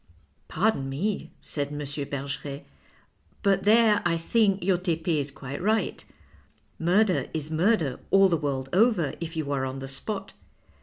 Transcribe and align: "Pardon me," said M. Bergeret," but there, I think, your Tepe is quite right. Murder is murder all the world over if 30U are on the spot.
"Pardon 0.47 0.89
me," 0.89 1.29
said 1.43 1.67
M. 1.67 1.77
Bergeret," 1.77 2.63
but 3.43 3.65
there, 3.65 4.01
I 4.03 4.17
think, 4.17 4.63
your 4.63 4.79
Tepe 4.79 5.07
is 5.19 5.29
quite 5.29 5.61
right. 5.61 6.03
Murder 6.79 7.27
is 7.35 7.51
murder 7.51 7.99
all 8.09 8.27
the 8.27 8.35
world 8.35 8.67
over 8.73 9.13
if 9.21 9.35
30U 9.35 9.47
are 9.51 9.63
on 9.65 9.77
the 9.77 9.87
spot. 9.87 10.33